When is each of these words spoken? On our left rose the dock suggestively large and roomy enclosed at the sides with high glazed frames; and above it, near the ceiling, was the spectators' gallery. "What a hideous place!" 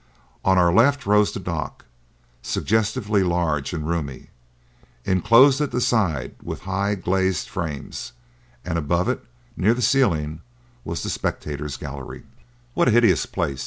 On 0.43 0.57
our 0.57 0.73
left 0.73 1.05
rose 1.05 1.31
the 1.31 1.39
dock 1.39 1.85
suggestively 2.41 3.21
large 3.21 3.71
and 3.71 3.87
roomy 3.87 4.31
enclosed 5.05 5.61
at 5.61 5.69
the 5.69 5.79
sides 5.79 6.33
with 6.41 6.61
high 6.61 6.95
glazed 6.95 7.47
frames; 7.47 8.13
and 8.65 8.79
above 8.79 9.07
it, 9.07 9.23
near 9.55 9.75
the 9.75 9.81
ceiling, 9.83 10.41
was 10.83 11.03
the 11.03 11.11
spectators' 11.11 11.77
gallery. 11.77 12.23
"What 12.73 12.87
a 12.87 12.91
hideous 12.91 13.27
place!" 13.27 13.59